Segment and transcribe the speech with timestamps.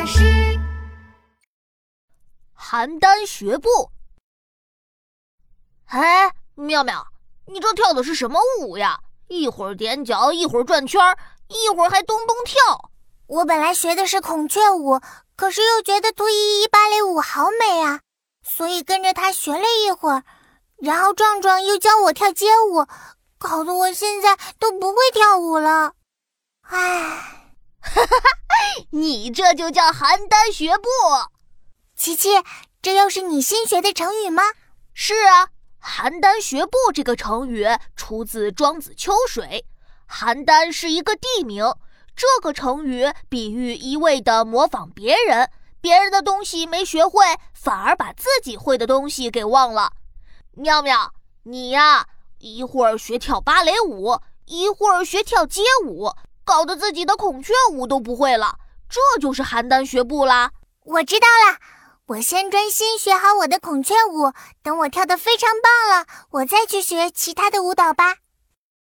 [0.00, 0.58] 老师。
[2.58, 3.90] 邯郸学步。
[5.88, 7.06] 哎妙妙
[7.44, 9.00] 你这跳的是什么舞呀？
[9.28, 10.98] 一会儿踮脚一会儿转圈
[11.48, 12.90] 一会儿还咚咚跳。
[13.26, 14.98] 我本来学的是孔雀舞
[15.36, 18.00] 可是又觉得图依依芭蕾舞好美啊
[18.42, 20.24] 所以跟着她学了一会儿
[20.78, 22.86] 然后壮壮又教我跳街舞
[23.36, 25.92] 搞得我现在都不会跳舞了。
[28.92, 30.88] 你这就叫邯郸学步。
[31.94, 32.42] 琪琪，
[32.82, 34.42] 这又是你新学的成语吗？
[34.92, 35.48] 是啊，
[35.80, 39.64] 邯郸学步这个成语出自《庄子·秋水》。
[40.12, 41.64] 邯郸是一个地名，
[42.16, 45.48] 这个成语比喻一味的模仿别人，
[45.80, 49.92] 别人的东西没学会，反而把自己会的东西给忘了。
[50.54, 51.12] 妙妙，
[51.44, 56.10] 你呀，一会儿学跳芭蕾舞，一会儿学跳街舞，
[56.44, 58.58] 搞得自己的孔雀舞都不会了，
[58.90, 60.50] 这就是邯郸学步啦。
[60.84, 61.58] 我知道了，
[62.06, 64.32] 我先专心学好我的孔雀舞，
[64.62, 68.16] 等我跳得非常棒了，我再去学其他的舞蹈吧。